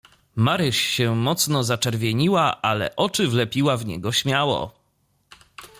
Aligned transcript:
"Maryś 0.35 0.77
się 0.77 1.15
mocno 1.15 1.63
zaczerwieniła, 1.63 2.61
ale 2.61 2.95
oczy 2.95 3.27
wlepiła 3.27 3.77
w 3.77 3.85
niego 3.85 4.11
śmiało." 4.11 4.73